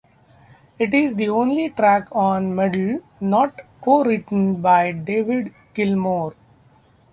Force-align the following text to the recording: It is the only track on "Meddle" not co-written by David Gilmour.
It 0.79 0.95
is 0.95 1.13
the 1.13 1.29
only 1.29 1.69
track 1.69 2.07
on 2.11 2.55
"Meddle" 2.55 3.01
not 3.19 3.61
co-written 3.81 4.59
by 4.59 4.93
David 4.93 5.53
Gilmour. 5.75 6.33